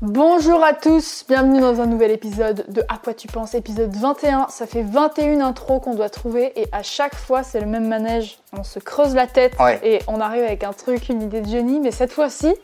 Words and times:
Bonjour 0.00 0.62
à 0.62 0.74
tous, 0.74 1.24
bienvenue 1.28 1.60
dans 1.60 1.80
un 1.80 1.86
nouvel 1.86 2.12
épisode 2.12 2.64
de 2.68 2.82
À 2.88 2.98
quoi 3.02 3.14
tu 3.14 3.26
penses, 3.26 3.54
épisode 3.54 3.92
21. 3.96 4.46
Ça 4.48 4.64
fait 4.68 4.82
21 4.82 5.40
intros 5.40 5.82
qu'on 5.82 5.94
doit 5.96 6.08
trouver 6.08 6.52
et 6.54 6.68
à 6.70 6.84
chaque 6.84 7.16
fois 7.16 7.42
c'est 7.42 7.58
le 7.58 7.66
même 7.66 7.88
manège. 7.88 8.38
On 8.56 8.62
se 8.62 8.78
creuse 8.78 9.16
la 9.16 9.26
tête 9.26 9.54
Ouais. 9.58 9.80
et 9.82 9.98
on 10.06 10.20
arrive 10.20 10.44
avec 10.44 10.62
un 10.62 10.72
truc, 10.72 11.08
une 11.08 11.22
idée 11.22 11.40
de 11.40 11.48
génie, 11.48 11.80
mais 11.80 11.90
cette 11.90 12.12
fois-ci, 12.12 12.54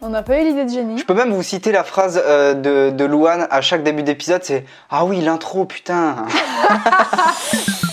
on 0.00 0.08
n'a 0.08 0.22
pas 0.22 0.40
eu 0.40 0.44
l'idée 0.46 0.64
de 0.64 0.70
génie. 0.70 0.96
Je 0.96 1.04
peux 1.04 1.12
même 1.12 1.32
vous 1.34 1.42
citer 1.42 1.72
la 1.72 1.84
phrase 1.84 2.22
euh, 2.24 2.54
de, 2.54 2.88
de 2.96 3.04
Louane 3.04 3.46
à 3.50 3.60
chaque 3.60 3.82
début 3.82 4.02
d'épisode, 4.02 4.42
c'est 4.42 4.64
Ah 4.88 5.04
oui, 5.04 5.20
l'intro, 5.20 5.66
putain 5.66 6.16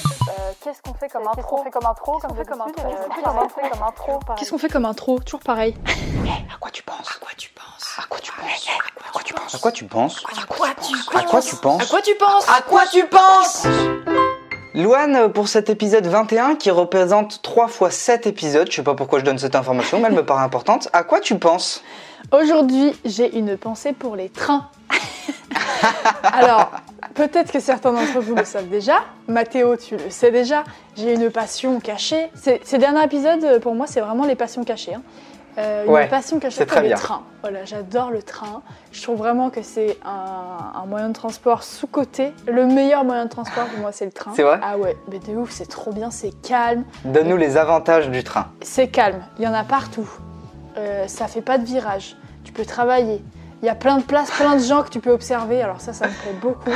Qu'est-ce 0.65 0.81
qu'on 0.81 0.95
fait 0.95 1.09
comme 1.09 1.27
intro 1.27 1.61
Qu'est-ce 1.61 1.63
qu'on 1.63 1.63
fait 1.63 1.69
comme 1.69 1.85
intro 1.85 2.19
Qu'est-ce 2.19 2.27
qu'on 2.27 2.35
fait 2.39 3.69
comme 3.69 3.83
intro 3.83 4.19
Qu'est-ce 4.35 4.49
qu'on 4.49 4.57
fait 4.57 4.67
comme 4.67 4.85
intro 4.85 5.19
Toujours 5.19 5.39
pareil. 5.41 5.75
À 6.51 6.57
quoi 6.59 6.71
tu 6.71 6.81
penses 6.81 7.07
À 7.07 7.19
quoi 7.19 7.29
tu 7.37 7.51
penses 7.51 7.99
À 7.99 8.07
quoi 8.09 8.19
tu 8.19 8.31
penses 8.31 8.67
À 9.05 9.11
quoi 9.11 9.21
tu 9.21 9.33
penses 9.35 9.53
À 9.53 9.59
quoi 9.59 9.71
tu 9.71 9.85
penses 9.85 10.23
À 10.25 10.45
quoi 10.47 10.69
tu 10.81 11.17
À 11.17 11.21
quoi 11.21 11.41
tu 11.43 11.55
penses 11.57 11.83
À 11.83 11.85
quoi 11.85 12.01
tu 12.01 12.15
penses 12.15 12.49
À 12.49 12.61
quoi 12.63 12.81
tu 12.91 13.05
penses 13.05 13.67
Louane, 14.73 15.15
euh, 15.15 15.29
pour 15.29 15.49
cet 15.49 15.69
épisode 15.69 16.07
21 16.07 16.55
qui 16.55 16.71
représente 16.71 17.43
3 17.43 17.67
fois 17.67 17.91
7 17.91 18.25
épisodes, 18.25 18.67
je 18.71 18.77
sais 18.77 18.83
pas 18.83 18.95
pourquoi 18.95 19.19
je 19.19 19.23
donne 19.23 19.37
cette 19.37 19.55
information, 19.55 19.99
mais 19.99 20.07
elle 20.07 20.15
me 20.15 20.25
paraît 20.25 20.43
importante. 20.43 20.89
À 20.93 21.03
quoi 21.03 21.19
tu 21.19 21.37
penses 21.37 21.83
Aujourd'hui, 22.31 22.99
j'ai 23.05 23.37
une 23.37 23.55
pensée 23.55 23.93
pour 23.93 24.15
les 24.15 24.29
trains. 24.29 24.67
Alors, 26.23 26.71
peut-être 27.13 27.51
que 27.51 27.59
certains 27.59 27.91
d'entre 27.91 28.19
vous 28.19 28.35
le 28.35 28.45
savent 28.45 28.69
déjà. 28.69 29.03
Mathéo, 29.27 29.75
tu 29.77 29.97
le 29.97 30.09
sais 30.09 30.31
déjà. 30.31 30.63
J'ai 30.95 31.13
une 31.13 31.29
passion 31.29 31.79
cachée. 31.79 32.31
Ces, 32.35 32.77
derniers 32.77 33.03
épisodes, 33.03 33.59
pour 33.61 33.75
moi, 33.75 33.87
c'est 33.87 34.01
vraiment 34.01 34.25
les 34.25 34.35
passions 34.35 34.63
cachées. 34.63 34.95
hein. 34.95 35.01
Euh, 35.57 35.85
une 36.03 36.09
passion 36.09 36.37
cachée 36.39 36.65
pour 36.65 36.81
bien. 36.81 36.95
trains. 36.97 37.23
Voilà, 37.41 37.63
j'adore 37.63 38.11
le 38.11 38.21
train. 38.21 38.61
Je 38.91 39.01
trouve 39.01 39.17
vraiment 39.17 39.49
que 39.49 39.61
c'est 39.61 39.97
un, 40.03 40.81
un 40.81 40.85
moyen 40.85 41.07
de 41.07 41.13
transport 41.13 41.63
sous-coté. 41.63 42.33
Le 42.45 42.65
meilleur 42.65 43.05
moyen 43.05 43.23
de 43.25 43.29
transport 43.29 43.65
pour 43.67 43.79
moi, 43.79 43.93
c'est 43.93 44.03
le 44.05 44.11
train. 44.11 44.33
C'est 44.35 44.43
vrai 44.43 44.59
Ah 44.61 44.77
ouais, 44.77 44.97
mais 45.09 45.19
de 45.19 45.33
ouf, 45.37 45.51
c'est 45.51 45.67
trop 45.69 45.93
bien, 45.93 46.11
c'est 46.11 46.31
calme. 46.41 46.83
Donne-nous 47.05 47.37
les 47.37 47.55
avantages 47.55 48.09
du 48.09 48.21
train. 48.23 48.47
C'est 48.61 48.89
calme, 48.89 49.23
il 49.39 49.45
y 49.45 49.47
en 49.47 49.53
a 49.53 49.63
partout. 49.63 50.09
Euh, 50.77 51.07
ça 51.07 51.27
fait 51.27 51.41
pas 51.41 51.57
de 51.57 51.63
virage. 51.65 52.17
Tu 52.43 52.51
peux 52.51 52.65
travailler. 52.65 53.23
Il 53.65 53.67
y 53.67 53.71
a 53.71 53.73
plein 53.73 53.97
de 53.97 54.03
places, 54.03 54.29
plein 54.29 54.57
de 54.57 54.61
gens 54.63 54.83
que 54.83 54.89
tu 54.89 54.99
peux 54.99 55.09
observer. 55.09 55.59
Alors 55.63 55.81
ça, 55.81 55.91
ça 55.91 56.05
me 56.05 56.11
plaît 56.11 56.35
beaucoup. 56.39 56.69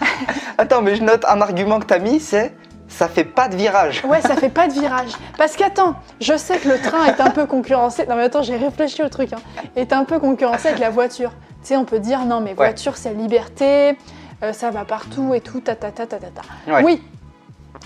Attends, 0.56 0.80
mais 0.80 0.96
je 0.96 1.02
note 1.02 1.26
un 1.26 1.42
argument 1.42 1.78
que 1.78 1.84
t'as 1.84 1.98
mis, 1.98 2.20
c'est 2.20 2.54
ça 2.88 3.06
fait 3.06 3.24
pas 3.24 3.48
de 3.48 3.54
virage. 3.56 4.02
Ouais, 4.06 4.22
ça 4.22 4.34
fait 4.34 4.48
pas 4.48 4.66
de 4.66 4.72
virage. 4.72 5.10
Parce 5.36 5.56
qu'attends, 5.56 5.94
je 6.22 6.34
sais 6.38 6.56
que 6.56 6.70
le 6.70 6.78
train 6.80 7.04
est 7.04 7.20
un 7.20 7.28
peu 7.28 7.44
concurrencé. 7.44 8.06
Non 8.08 8.16
mais 8.16 8.22
attends, 8.22 8.40
j'ai 8.40 8.56
réfléchi 8.56 9.02
au 9.02 9.10
truc. 9.10 9.34
Hein. 9.34 9.40
Est 9.76 9.92
un 9.92 10.04
peu 10.06 10.18
concurrencé 10.18 10.68
avec 10.68 10.80
la 10.80 10.88
voiture. 10.88 11.32
Tu 11.60 11.68
sais, 11.68 11.76
on 11.76 11.84
peut 11.84 11.98
dire 12.00 12.24
non 12.24 12.40
mais 12.40 12.54
voiture 12.54 12.96
c'est 12.96 13.12
liberté, 13.12 13.98
euh, 14.42 14.54
ça 14.54 14.70
va 14.70 14.86
partout 14.86 15.34
et 15.34 15.42
tout, 15.42 15.60
ta 15.60 15.74
ta 15.74 15.90
ta 15.90 16.06
ta 16.06 16.16
ta 16.16 16.28
ta. 16.28 16.72
Ouais. 16.72 16.82
Oui. 16.82 17.02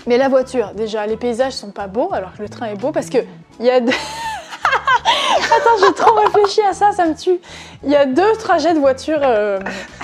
Mais 0.05 0.17
la 0.17 0.29
voiture, 0.29 0.71
déjà, 0.73 1.05
les 1.05 1.17
paysages 1.17 1.51
sont 1.51 1.71
pas 1.71 1.87
beaux, 1.87 2.13
alors 2.13 2.31
que 2.37 2.41
le 2.43 2.47
train 2.47 2.67
est 2.67 2.77
beau 2.79 2.93
parce 2.93 3.09
que 3.09 3.17
il 3.59 3.65
y 3.65 3.69
a. 3.69 3.81
deux- 3.81 3.91
Attends, 5.37 5.85
j'ai 5.85 5.93
trop 5.93 6.13
réfléchi 6.15 6.61
à 6.61 6.73
ça, 6.73 6.91
ça 6.91 7.05
me 7.05 7.15
tue. 7.15 7.39
Il 7.83 7.89
y 7.89 7.95
a 7.95 8.05
deux 8.05 8.33
trajets 8.33 8.73
de 8.73 8.79
voiture 8.79 9.19
euh, 9.23 9.59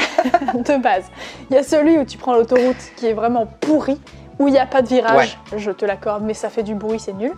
de 0.54 0.82
base. 0.82 1.06
Il 1.50 1.56
y 1.56 1.60
a 1.60 1.64
celui 1.64 1.98
où 1.98 2.06
tu 2.06 2.18
prends 2.18 2.34
l'autoroute 2.34 2.78
qui 2.96 3.08
est 3.08 3.14
vraiment 3.14 3.46
pourri, 3.46 4.00
où 4.40 4.48
il 4.48 4.52
n'y 4.52 4.60
a 4.60 4.66
pas 4.66 4.82
de 4.82 4.88
virage, 4.88 5.38
je 5.56 5.72
te 5.72 5.86
l'accorde, 5.86 6.24
mais 6.24 6.34
ça 6.34 6.50
fait 6.50 6.64
du 6.64 6.76
bruit, 6.76 7.00
c'est 7.00 7.14
nul. 7.14 7.34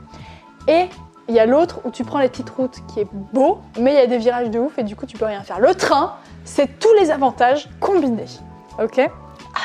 Et 0.68 0.90
il 1.28 1.36
y 1.36 1.40
a 1.40 1.46
l'autre 1.46 1.80
où 1.86 1.92
tu 1.92 2.04
prends 2.04 2.20
les 2.20 2.30
petites 2.30 2.50
routes 2.52 2.78
qui 2.88 3.00
est 3.00 3.08
beau, 3.12 3.60
mais 3.80 3.94
il 3.94 3.96
y 3.96 4.02
a 4.02 4.08
des 4.08 4.18
virages 4.18 4.50
de 4.50 4.60
ouf 4.60 4.78
et 4.78 4.84
du 4.84 4.96
coup 4.96 5.06
tu 5.06 5.18
peux 5.18 5.26
rien 5.26 5.42
faire. 5.42 5.60
Le 5.60 5.74
train, 5.74 6.16
c'est 6.44 6.80
tous 6.80 6.94
les 7.00 7.12
avantages 7.12 7.70
combinés. 7.80 8.26
Ok? 8.82 9.10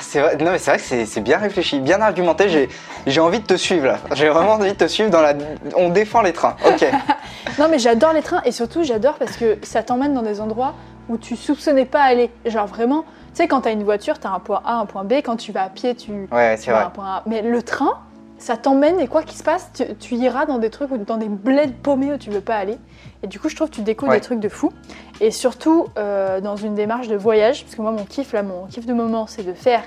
C'est 0.01 0.21
vrai, 0.21 0.37
non 0.37 0.51
mais 0.53 0.59
c'est 0.59 0.71
vrai 0.71 0.79
que 0.81 1.05
c'est- 1.07 1.21
bien 1.21 1.39
réfléchi, 1.39 1.81
bien 1.81 2.01
argumenté. 2.01 2.69
J'ai 3.07 3.21
envie 3.21 3.41
de 3.41 3.47
te 3.47 3.55
suivre 3.57 3.87
là. 3.87 3.97
J'ai 4.15 4.29
vraiment 4.29 4.53
envie 4.55 4.71
de 4.73 4.77
te 4.77 4.87
suivre 4.87 5.11
dans 5.11 5.21
la. 5.21 5.35
On 5.77 5.89
défend 5.91 6.23
les 6.23 6.33
trains. 6.33 6.57
Ok. 6.67 6.85
Non 7.59 7.69
mais 7.71 7.79
j'adore 7.79 8.13
les 8.13 8.23
trains 8.23 8.43
et 8.45 8.53
surtout 8.53 8.83
j'adore 8.85 9.15
parce 9.15 9.37
que 9.37 9.59
ça 9.63 9.83
t'emmène 9.83 10.15
dans 10.15 10.23
des 10.23 10.41
endroits 10.41 10.75
où 11.09 11.17
tu 11.19 11.37
soupçonnais 11.37 11.85
pas 11.87 12.03
aller. 12.03 12.31
Genre 12.47 12.67
vraiment, 12.67 13.03
tu 13.03 13.09
sais 13.43 13.49
quand 13.49 13.63
t'as 13.63 13.73
une 13.73 13.83
voiture, 13.83 14.19
t'as 14.19 14.29
un 14.31 14.39
point 14.39 14.61
A, 14.65 14.75
un 14.75 14.87
point 14.87 15.05
B, 15.05 15.15
quand 15.25 15.37
tu 15.37 15.51
vas 15.53 15.65
à 15.65 15.69
pied, 15.69 15.95
tu 15.95 16.29
Ouais, 16.31 16.57
c'est 16.59 16.71
vrai. 16.71 16.83
un 16.85 16.91
point 16.91 17.07
A. 17.07 17.23
Mais 17.27 17.43
le 17.43 17.63
train, 17.63 17.99
ça 18.41 18.57
t'emmène 18.57 18.99
et 19.01 19.07
quoi 19.07 19.23
qu'il 19.23 19.37
se 19.39 19.43
passe, 19.45 19.71
tu, 19.75 19.85
tu 19.97 20.15
iras 20.17 20.47
dans 20.47 20.59
des 20.59 20.71
trucs, 20.71 20.91
ou 20.91 20.97
dans 20.99 21.17
des 21.19 21.29
bleds 21.29 21.73
paumés 21.83 22.13
où 22.13 22.17
tu 22.17 22.31
veux 22.31 22.41
pas 22.41 22.57
aller. 22.57 22.79
Et 23.23 23.27
du 23.27 23.39
coup 23.39 23.49
je 23.49 23.55
trouve 23.57 23.69
que 23.71 23.75
tu 23.75 23.83
découvres 23.83 24.11
Ouais. 24.13 24.19
des 24.19 24.25
trucs 24.25 24.41
de 24.41 24.49
fou. 24.49 24.73
Et 25.21 25.31
surtout 25.31 25.87
euh, 25.99 26.41
dans 26.41 26.57
une 26.57 26.75
démarche 26.75 27.09
de 27.09 27.17
voyage, 27.17 27.65
parce 27.65 27.77
que 27.77 27.83
moi 27.83 27.91
mon 27.93 28.05
kiff 28.05 28.33
là, 28.33 28.43
mon 28.43 28.67
kiff 28.67 28.87
de 28.87 28.95
moment 28.95 29.27
c'est 29.27 29.43
de 29.43 29.53
faire 29.53 29.83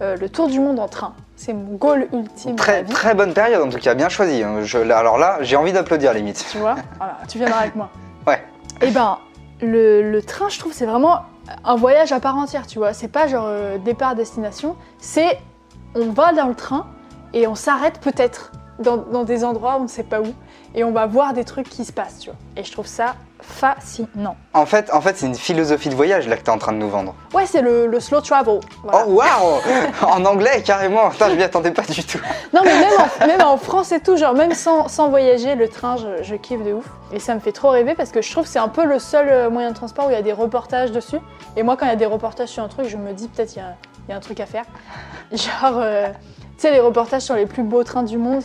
euh, 0.00 0.16
le 0.16 0.28
tour 0.28 0.48
du 0.48 0.58
monde 0.58 0.78
en 0.80 0.88
train. 0.88 1.14
C'est 1.36 1.52
mon 1.52 1.74
goal 1.76 2.08
ultime 2.12 2.56
Très, 2.56 2.82
très 2.84 3.14
bonne 3.14 3.34
période 3.34 3.62
en 3.62 3.68
tout 3.68 3.78
cas, 3.78 3.94
bien 3.94 4.08
choisi. 4.08 4.42
hein. 4.42 4.62
Je- 4.62 4.78
alors 4.78 5.18
là, 5.18 5.38
j'ai 5.42 5.56
envie 5.56 5.72
d'applaudir 5.72 6.12
limite. 6.14 6.44
tu 6.50 6.58
vois. 6.58 6.76
Voilà, 6.96 7.18
tu 7.28 7.38
viendras 7.38 7.60
avec 7.60 7.76
moi. 7.76 7.90
Ouais. 8.26 8.42
Et 8.82 8.90
ben, 8.90 9.18
le, 9.62 10.10
le 10.10 10.22
train, 10.22 10.48
je 10.48 10.58
trouve, 10.58 10.72
c'est 10.72 10.84
vraiment 10.86 11.20
un 11.64 11.76
voyage 11.76 12.12
à 12.12 12.20
part 12.20 12.36
entière, 12.36 12.66
tu 12.66 12.78
vois. 12.78 12.92
C'est 12.92 13.08
pas 13.08 13.26
genre 13.26 13.46
euh, 13.46 13.78
départ-destination, 13.78 14.76
c'est 14.98 15.38
on 15.94 16.10
va 16.10 16.32
dans 16.32 16.46
le 16.46 16.54
train 16.54 16.86
et 17.32 17.46
on 17.46 17.54
s'arrête 17.54 18.00
peut-être 18.00 18.52
dans, 18.78 18.96
dans 18.96 19.24
des 19.24 19.44
endroits 19.44 19.76
où 19.76 19.80
on 19.80 19.82
ne 19.84 19.88
sait 19.88 20.02
pas 20.04 20.20
où 20.20 20.32
et 20.74 20.84
on 20.84 20.92
va 20.92 21.06
voir 21.06 21.32
des 21.32 21.44
trucs 21.44 21.68
qui 21.68 21.84
se 21.84 21.92
passent, 21.92 22.18
tu 22.20 22.30
vois. 22.30 22.38
Et 22.56 22.62
je 22.64 22.70
trouve 22.70 22.86
ça 22.86 23.14
fascinant. 23.40 24.36
En 24.54 24.66
fait, 24.66 24.92
en 24.92 25.00
fait 25.00 25.16
c'est 25.16 25.26
une 25.26 25.34
philosophie 25.34 25.88
de 25.88 25.94
voyage 25.94 26.28
là 26.28 26.36
que 26.36 26.42
t'es 26.42 26.50
en 26.50 26.58
train 26.58 26.72
de 26.72 26.78
nous 26.78 26.88
vendre. 26.88 27.14
Ouais, 27.34 27.46
c'est 27.46 27.62
le, 27.62 27.86
le 27.86 28.00
slow 28.00 28.20
travel. 28.20 28.60
voilà. 28.82 29.04
Oh 29.06 29.12
waouh 29.12 29.60
En 30.12 30.24
anglais 30.24 30.62
carrément. 30.64 31.08
Putain, 31.10 31.30
je 31.30 31.34
m'y 31.34 31.42
attendais 31.42 31.70
pas 31.70 31.82
du 31.82 32.04
tout. 32.04 32.18
Non, 32.52 32.60
mais 32.64 32.78
même 32.78 32.92
en, 32.98 33.26
même 33.26 33.42
en 33.42 33.56
France 33.56 33.90
et 33.92 34.00
tout, 34.00 34.16
genre 34.16 34.34
même 34.34 34.52
sans, 34.54 34.88
sans 34.88 35.08
voyager, 35.08 35.54
le 35.54 35.68
train, 35.68 35.96
je, 35.96 36.22
je 36.22 36.34
kiffe 36.36 36.62
de 36.64 36.72
ouf. 36.74 36.84
Et 37.12 37.18
ça 37.20 37.34
me 37.34 37.40
fait 37.40 37.52
trop 37.52 37.70
rêver 37.70 37.94
parce 37.94 38.10
que 38.10 38.22
je 38.22 38.30
trouve 38.30 38.44
que 38.44 38.50
c'est 38.50 38.58
un 38.58 38.68
peu 38.68 38.84
le 38.84 38.98
seul 38.98 39.28
euh, 39.28 39.50
moyen 39.50 39.70
de 39.70 39.74
transport 39.76 40.06
où 40.06 40.10
il 40.10 40.14
y 40.14 40.16
a 40.16 40.22
des 40.22 40.32
reportages 40.32 40.92
dessus. 40.92 41.18
Et 41.56 41.62
moi, 41.62 41.76
quand 41.76 41.86
il 41.86 41.90
y 41.90 41.92
a 41.92 41.96
des 41.96 42.06
reportages 42.06 42.48
sur 42.50 42.62
un 42.62 42.68
truc, 42.68 42.86
je 42.88 42.96
me 42.96 43.12
dis 43.12 43.28
peut-être 43.28 43.54
il 43.56 43.58
y, 43.58 43.62
a- 43.62 43.74
il 44.08 44.10
y 44.10 44.14
a 44.14 44.16
un 44.16 44.20
truc 44.20 44.40
à 44.40 44.46
faire. 44.46 44.64
Genre, 45.32 45.78
euh, 45.78 46.08
tu 46.08 46.37
sais, 46.62 46.70
les 46.70 46.80
reportages 46.80 47.22
sur 47.22 47.34
les 47.34 47.46
plus 47.46 47.62
beaux 47.62 47.84
trains 47.84 48.02
du 48.02 48.18
monde. 48.18 48.42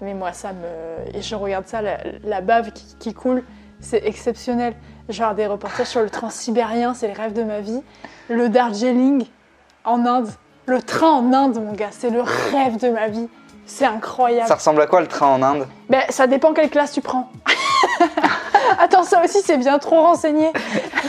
Mais 0.00 0.14
moi, 0.14 0.32
ça 0.32 0.52
me. 0.52 1.16
Et 1.16 1.22
je 1.22 1.34
regarde 1.34 1.66
ça, 1.66 1.82
la, 1.82 1.98
la 2.24 2.40
bave 2.40 2.72
qui, 2.72 2.96
qui 2.98 3.14
coule, 3.14 3.44
c'est 3.80 4.04
exceptionnel. 4.06 4.74
Genre 5.08 5.34
des 5.34 5.46
reportages 5.46 5.88
sur 5.88 6.00
le 6.00 6.10
transsibérien, 6.10 6.94
c'est 6.94 7.08
le 7.08 7.14
rêve 7.14 7.32
de 7.32 7.42
ma 7.42 7.60
vie. 7.60 7.82
Le 8.28 8.48
Darjeeling 8.48 9.26
en 9.84 10.06
Inde. 10.06 10.28
Le 10.66 10.80
train 10.80 11.10
en 11.10 11.32
Inde, 11.32 11.62
mon 11.62 11.72
gars, 11.72 11.88
c'est 11.90 12.10
le 12.10 12.22
rêve 12.22 12.78
de 12.78 12.90
ma 12.90 13.08
vie. 13.08 13.28
C'est 13.66 13.86
incroyable. 13.86 14.48
Ça 14.48 14.54
ressemble 14.54 14.80
à 14.82 14.86
quoi 14.86 15.00
le 15.00 15.06
train 15.06 15.26
en 15.26 15.42
Inde? 15.42 15.66
Ben, 15.88 16.02
ça 16.08 16.26
dépend 16.26 16.52
quelle 16.52 16.70
classe 16.70 16.92
tu 16.92 17.00
prends. 17.00 17.30
Attends, 18.78 19.04
ça 19.04 19.22
aussi, 19.24 19.42
c'est 19.42 19.58
bien 19.58 19.78
trop 19.78 20.00
renseigné. 20.02 20.52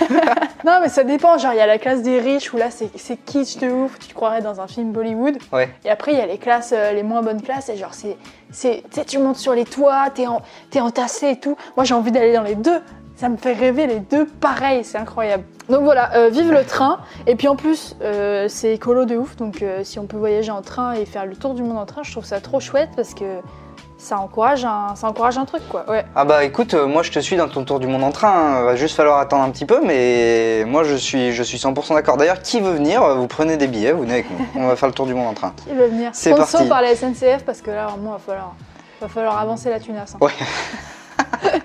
non, 0.65 0.79
mais 0.81 0.89
ça 0.89 1.03
dépend. 1.03 1.37
Genre, 1.37 1.53
il 1.53 1.57
y 1.57 1.61
a 1.61 1.67
la 1.67 1.77
classe 1.77 2.01
des 2.01 2.19
riches 2.19 2.53
où 2.53 2.57
là, 2.57 2.69
c'est 2.71 2.89
c'est 2.97 3.17
kitsch 3.17 3.57
de 3.59 3.69
ouf. 3.69 3.97
Tu 3.99 4.07
te 4.07 4.13
croirais 4.13 4.41
dans 4.41 4.61
un 4.61 4.67
film 4.67 4.91
Bollywood. 4.91 5.37
Ouais. 5.51 5.69
Et 5.85 5.89
après, 5.89 6.11
il 6.13 6.17
y 6.17 6.21
a 6.21 6.25
les 6.25 6.37
classes, 6.37 6.73
euh, 6.75 6.91
les 6.91 7.03
moins 7.03 7.21
bonnes 7.21 7.41
classes. 7.41 7.69
Et 7.69 7.75
genre, 7.77 7.93
c'est. 7.93 8.17
c'est- 8.51 8.83
Tu 8.91 8.99
sais, 8.99 9.05
tu 9.05 9.17
montes 9.19 9.37
sur 9.37 9.53
les 9.53 9.65
toits, 9.65 10.05
t'es 10.13 10.27
en, 10.27 10.41
t'es 10.69 10.79
entassé 10.81 11.31
et 11.31 11.39
tout. 11.39 11.55
Moi, 11.77 11.83
j'ai 11.85 11.93
envie 11.93 12.11
d'aller 12.11 12.33
dans 12.33 12.43
les 12.43 12.55
deux. 12.55 12.81
Ça 13.15 13.29
me 13.29 13.37
fait 13.37 13.53
rêver 13.53 13.85
les 13.85 13.99
deux 13.99 14.25
pareil, 14.25 14.83
c'est 14.83 14.97
incroyable. 14.97 15.43
Donc 15.69 15.83
voilà, 15.83 16.11
euh, 16.15 16.29
vive 16.29 16.51
le 16.51 16.63
train. 16.63 16.99
Et 17.27 17.35
puis 17.35 17.47
en 17.47 17.55
plus, 17.55 17.95
euh, 18.01 18.47
c'est 18.47 18.73
écolo 18.73 19.05
de 19.05 19.15
ouf. 19.15 19.35
Donc 19.35 19.63
si 19.83 19.99
on 19.99 20.07
peut 20.07 20.17
voyager 20.17 20.49
en 20.49 20.63
train 20.63 20.93
et 20.93 21.05
faire 21.05 21.27
le 21.27 21.35
tour 21.35 21.53
du 21.53 21.61
monde 21.61 21.77
en 21.77 21.85
train, 21.85 22.01
je 22.01 22.11
trouve 22.11 22.25
ça 22.25 22.39
trop 22.41 22.59
chouette 22.59 22.89
parce 22.95 23.13
que 23.13 23.41
ça 24.01 24.17
encourage 24.19 24.65
un, 24.65 24.95
ça 24.95 25.07
encourage 25.07 25.37
un 25.37 25.45
truc 25.45 25.61
quoi. 25.69 25.89
Ouais. 25.89 26.03
Ah 26.15 26.25
bah 26.25 26.43
écoute, 26.43 26.73
euh, 26.73 26.87
moi 26.87 27.03
je 27.03 27.11
te 27.11 27.19
suis 27.19 27.35
dans 27.37 27.47
ton 27.47 27.63
tour 27.63 27.79
du 27.79 27.85
monde 27.87 28.03
en 28.03 28.11
train. 28.11 28.31
hein. 28.31 28.63
Va 28.63 28.75
juste 28.75 28.95
falloir 28.95 29.19
attendre 29.19 29.43
un 29.43 29.49
petit 29.51 29.65
peu, 29.65 29.79
mais 29.85 30.63
moi 30.65 30.83
je 30.83 30.95
suis, 30.95 31.31
je 31.33 31.43
suis 31.43 31.57
100% 31.59 31.93
d'accord. 31.93 32.17
D'ailleurs, 32.17 32.41
qui 32.41 32.59
veut 32.61 32.71
venir 32.71 33.03
euh, 33.03 33.13
Vous 33.15 33.27
prenez 33.27 33.57
des 33.57 33.67
billets, 33.67 33.91
vous 33.91 34.01
venez 34.01 34.13
avec 34.13 34.29
nous. 34.31 34.45
On 34.55 34.67
va 34.67 34.75
faire 34.75 34.89
le 34.89 34.95
tour 34.95 35.05
du 35.05 35.13
monde 35.13 35.27
en 35.27 35.33
train. 35.33 35.53
Qui 35.67 35.73
veut 35.73 35.85
venir 35.87 36.09
C'est 36.13 36.33
parti. 36.35 36.67
par 36.67 36.81
la 36.81 36.95
SNCF 36.95 37.43
parce 37.45 37.61
que 37.61 37.69
là, 37.71 37.87
vraiment, 37.87 38.11
va 38.13 38.17
falloir, 38.19 38.55
va 39.01 39.07
falloir 39.07 39.37
avancer 39.39 39.69
la 39.69 39.79
tunasse. 39.79 40.15
hein. 40.15 40.25
Ouais. 40.25 40.31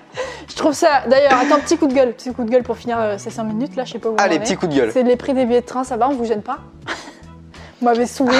je 0.49 0.55
trouve 0.55 0.73
ça. 0.73 1.01
D'ailleurs, 1.09 1.33
attends, 1.33 1.59
petit 1.59 1.77
coup 1.77 1.87
de 1.87 1.93
gueule, 1.93 2.13
petit 2.13 2.31
coup 2.33 2.43
de 2.43 2.49
gueule 2.51 2.63
pour 2.63 2.77
finir 2.77 2.99
euh, 2.99 3.17
ces 3.17 3.29
5 3.31 3.43
minutes 3.45 3.75
là. 3.75 3.83
Je 3.83 3.93
sais 3.93 3.99
pas 3.99 4.09
où. 4.09 4.15
Allez, 4.19 4.37
en 4.37 4.41
est. 4.41 4.43
petit 4.43 4.55
coup 4.57 4.67
de 4.67 4.75
gueule. 4.75 4.91
C'est 4.93 5.03
les 5.03 5.15
prix 5.15 5.33
des 5.33 5.45
billets 5.45 5.61
de 5.61 5.65
train, 5.65 5.83
ça 5.83 5.97
va, 5.97 6.07
on 6.09 6.13
vous 6.13 6.25
gêne 6.25 6.41
pas? 6.43 6.59
Vous 7.79 7.85
m'avez 7.85 8.05
saoulé. 8.07 8.37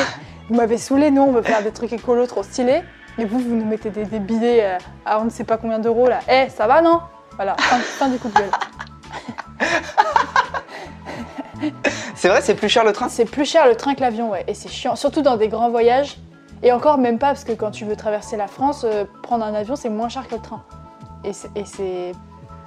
Vous 0.49 0.55
m'avez 0.55 0.77
saoulé, 0.79 1.11
nous 1.11 1.21
on 1.21 1.31
veut 1.31 1.41
faire 1.43 1.61
des 1.61 1.71
trucs 1.71 1.93
écolo 1.93 2.25
trop 2.25 2.41
stylés. 2.41 2.81
Et 3.19 3.25
vous, 3.25 3.39
vous 3.39 3.55
nous 3.55 3.65
mettez 3.65 3.89
des, 3.89 4.05
des 4.05 4.19
billets 4.19 4.63
euh, 4.63 4.77
à 5.05 5.19
on 5.19 5.25
ne 5.25 5.29
sait 5.29 5.43
pas 5.43 5.57
combien 5.57 5.79
d'euros 5.79 6.07
là. 6.07 6.19
Eh, 6.29 6.49
ça 6.49 6.67
va 6.67 6.81
non? 6.81 7.01
Voilà, 7.35 7.55
fin, 7.57 7.77
fin 7.77 8.09
du 8.09 8.17
coup 8.19 8.29
de 8.29 8.33
gueule. 8.35 8.51
C'est 12.15 12.29
vrai, 12.29 12.41
c'est 12.41 12.55
plus 12.55 12.69
cher 12.69 12.83
le 12.83 12.93
train? 12.93 13.09
C'est 13.09 13.25
plus 13.25 13.45
cher 13.45 13.67
le 13.67 13.75
train 13.75 13.95
que 13.95 14.01
l'avion, 14.01 14.29
ouais. 14.31 14.43
Et 14.47 14.53
c'est 14.53 14.69
chiant, 14.69 14.95
surtout 14.95 15.21
dans 15.21 15.37
des 15.37 15.47
grands 15.47 15.69
voyages. 15.69 16.17
Et 16.63 16.71
encore 16.71 16.97
même 16.97 17.19
pas, 17.19 17.27
parce 17.27 17.43
que 17.43 17.51
quand 17.51 17.71
tu 17.71 17.85
veux 17.85 17.95
traverser 17.95 18.37
la 18.37 18.47
France, 18.47 18.83
euh, 18.87 19.05
prendre 19.23 19.45
un 19.45 19.53
avion, 19.53 19.75
c'est 19.75 19.89
moins 19.89 20.09
cher 20.09 20.27
que 20.27 20.35
le 20.35 20.41
train. 20.41 20.63
Et 21.23 21.33
c'est- 21.33 22.11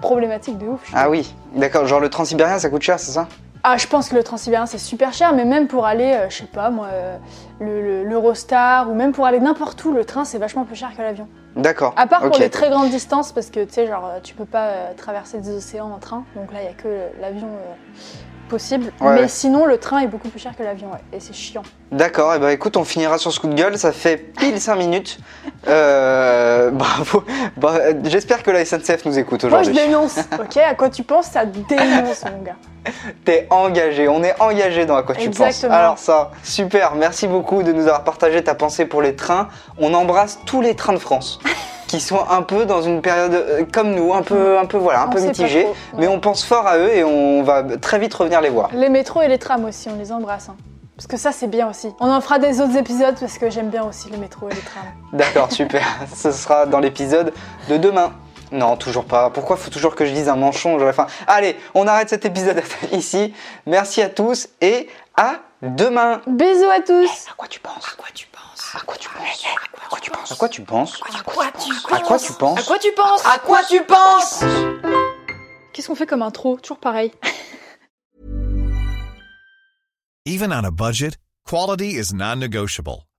problématique 0.00 0.56
de 0.58 0.66
ouf. 0.66 0.80
Ah 0.94 1.10
oui, 1.10 1.32
d'accord. 1.54 1.86
Genre 1.86 2.00
le 2.00 2.08
transsibérien, 2.08 2.58
ça 2.58 2.70
coûte 2.70 2.80
cher, 2.82 2.98
c'est 2.98 3.12
ça? 3.12 3.28
Ah, 3.62 3.76
je 3.76 3.86
pense 3.86 4.08
que 4.08 4.16
le 4.16 4.22
Transsibérien 4.22 4.64
c'est 4.66 4.78
super 4.78 5.12
cher, 5.12 5.34
mais 5.34 5.44
même 5.44 5.66
pour 5.68 5.84
aller, 5.84 6.12
euh, 6.14 6.30
je 6.30 6.38
sais 6.38 6.44
pas 6.44 6.70
moi, 6.70 6.86
euh, 6.92 7.16
le- 7.60 7.82
le- 7.82 8.04
l'Eurostar 8.04 8.88
ou 8.90 8.94
même 8.94 9.12
pour 9.12 9.26
aller 9.26 9.38
n'importe 9.40 9.84
où, 9.84 9.92
le 9.92 10.04
train 10.06 10.24
c'est 10.24 10.38
vachement 10.38 10.64
plus 10.64 10.76
cher 10.76 10.90
que 10.96 11.02
l'avion. 11.02 11.28
D'accord. 11.56 11.92
À 11.96 12.06
part 12.06 12.20
pour 12.20 12.28
Ok. 12.28 12.38
les 12.38 12.48
très 12.48 12.70
grandes 12.70 12.88
distances, 12.90 13.32
parce 13.32 13.50
que 13.50 13.62
tu 13.64 13.72
sais, 13.74 13.86
genre, 13.86 14.06
euh, 14.06 14.18
tu 14.22 14.34
peux 14.34 14.44
pas 14.46 14.66
euh, 14.68 14.92
traverser 14.96 15.38
des 15.38 15.54
océans 15.56 15.90
en 15.94 15.98
train, 15.98 16.24
donc 16.36 16.52
là 16.52 16.60
il 16.62 16.64
y 16.64 16.68
a 16.68 16.72
que 16.72 17.20
l'avion 17.20 17.48
euh, 17.48 17.74
possible. 18.48 18.86
Ouais, 19.00 19.12
mais 19.14 19.20
ouais. 19.22 19.28
sinon, 19.28 19.66
le 19.66 19.76
train 19.76 19.98
est 19.98 20.06
beaucoup 20.06 20.28
plus 20.28 20.40
cher 20.40 20.56
que 20.56 20.62
l'avion, 20.62 20.88
ouais, 20.92 20.98
et 21.12 21.20
c'est 21.20 21.34
chiant. 21.34 21.62
D'accord, 21.92 22.34
et 22.34 22.38
bah 22.38 22.52
écoute, 22.52 22.76
on 22.78 22.84
finira 22.84 23.18
sur 23.18 23.30
ce 23.30 23.40
coup 23.40 23.46
de 23.48 23.54
gueule, 23.54 23.76
ça 23.76 23.92
fait 23.92 24.16
pile 24.16 24.58
5 24.60 24.76
minutes. 24.76 25.18
Euh, 25.68 26.70
bravo. 26.72 27.24
Bah, 27.58 27.74
J'espère 28.04 28.42
que 28.42 28.50
la 28.50 28.64
SNCF 28.64 29.04
nous 29.04 29.18
écoute 29.18 29.44
Moi 29.44 29.62
je 29.62 29.70
aujourd'hui. 29.70 29.86
dénonce, 29.86 30.18
ok 30.38 30.56
À 30.56 30.74
quoi 30.74 30.88
tu 30.88 31.02
penses? 31.02 31.26
Ça 31.26 31.44
dénonce, 31.44 32.24
mon 32.24 32.42
gars. 32.42 32.56
T'es 33.24 33.46
engagé, 33.50 34.08
on 34.08 34.22
est 34.22 34.34
engagé 34.40 34.86
dans 34.86 34.96
à 34.96 35.02
quoi 35.02 35.14
tu 35.14 35.28
penses. 35.30 35.40
Exactement. 35.40 35.74
Alors 35.74 35.98
ça, 35.98 36.30
super, 36.42 36.94
merci 36.94 37.26
beaucoup 37.26 37.62
de 37.62 37.72
nous 37.72 37.82
avoir 37.82 38.04
partagé 38.04 38.42
ta 38.42 38.54
pensée 38.54 38.86
pour 38.86 39.02
les 39.02 39.14
trains. 39.16 39.48
On 39.78 39.92
embrasse 39.94 40.38
tous 40.46 40.60
les 40.60 40.74
trains 40.74 40.92
de 40.94 40.98
France 40.98 41.38
qui 41.86 42.00
sont 42.00 42.20
un 42.30 42.42
peu 42.42 42.64
dans 42.66 42.82
une 42.82 43.02
période 43.02 43.34
euh, 43.34 43.64
comme 43.72 43.94
nous, 43.94 44.14
un 44.14 44.22
peu, 44.22 44.58
un 44.58 44.64
peu 44.66 44.78
voilà, 44.78 45.02
un 45.02 45.06
On 45.06 45.10
peu 45.10 45.20
mitigée. 45.20 45.64
trop, 45.64 45.74
Mais 45.98 46.06
on 46.08 46.20
pense 46.20 46.44
fort 46.44 46.66
à 46.66 46.78
eux 46.78 46.94
et 46.94 47.04
on 47.04 47.42
va 47.42 47.62
très 47.80 47.98
vite 47.98 48.14
revenir 48.14 48.40
les 48.40 48.48
voir. 48.50 48.70
Les 48.72 48.88
métros 48.88 49.22
et 49.22 49.28
les 49.28 49.38
trams 49.38 49.64
aussi, 49.64 49.88
on 49.88 49.98
les 49.98 50.12
embrasse. 50.12 50.48
hein. 50.48 50.56
Parce 50.96 51.06
que 51.06 51.16
ça, 51.16 51.32
c'est 51.32 51.46
bien 51.46 51.68
aussi. 51.70 51.88
On 51.98 52.10
en 52.12 52.20
fera 52.20 52.38
des 52.38 52.60
autres 52.60 52.76
épisodes 52.76 53.14
parce 53.18 53.38
que 53.38 53.48
j'aime 53.48 53.70
bien 53.70 53.84
aussi 53.84 54.10
les 54.10 54.18
métros 54.18 54.48
et 54.50 54.54
les 54.54 54.60
trams. 54.60 54.84
D'accord, 55.14 55.50
super. 55.50 55.82
Ce 56.14 56.30
sera 56.30 56.66
dans 56.66 56.78
l'épisode 56.78 57.32
de 57.70 57.76
demain. 57.78 58.12
Non, 58.52 58.76
toujours 58.76 59.04
pas. 59.04 59.30
Pourquoi 59.30 59.56
faut 59.56 59.70
toujours 59.70 59.94
que 59.94 60.04
je 60.04 60.12
dise 60.12 60.28
un 60.28 60.36
manchon 60.36 60.78
faim. 60.92 61.06
Allez, 61.26 61.56
on 61.74 61.86
arrête 61.86 62.08
cet 62.08 62.24
épisode 62.24 62.62
ici. 62.92 63.32
Merci 63.66 64.02
à 64.02 64.08
tous 64.08 64.48
et 64.60 64.88
à 65.16 65.36
demain. 65.62 66.20
Bisous 66.26 66.68
à 66.70 66.80
tous 66.80 67.26
À 67.30 67.34
quoi 67.36 67.46
tu 67.48 67.60
penses 67.60 67.86
À 67.92 67.96
quoi 67.96 68.08
tu 68.14 68.26
penses 68.26 68.72
À 68.74 68.80
quoi 68.80 68.96
tu 68.96 69.08
penses 69.08 69.44
À 69.82 69.86
quoi 69.86 70.00
tu 70.00 70.10
penses 70.10 70.32
À 70.32 70.36
quoi 70.36 70.48
tu 70.48 70.62
penses 70.62 71.00
À 71.00 71.00
quoi 71.00 71.18
tu 71.18 71.32
penses 71.32 71.80
À 71.92 72.00
quoi 72.00 72.18
tu 72.18 72.32
penses 72.32 72.58
À 72.58 72.62
quoi 72.64 72.78
tu 72.78 72.92
penses 72.92 73.26
À 73.26 73.38
quoi 73.38 73.62
tu 73.68 73.82
penses 73.84 74.44
Qu'est-ce 75.72 75.86
qu'on 75.86 75.94
fait 75.94 76.06
comme 76.06 76.22
intro 76.22 76.56
Toujours 76.56 76.78
pareil. 76.78 77.12
Even 80.26 80.52
on 80.52 80.64
a 80.64 80.70
budget, 80.70 81.16
quality 81.48 81.96
is 81.96 82.12
non-negotiable. 82.12 83.04